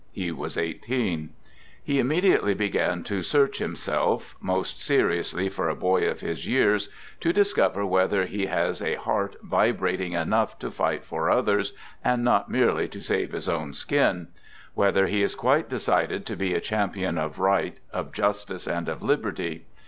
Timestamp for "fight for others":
10.71-11.73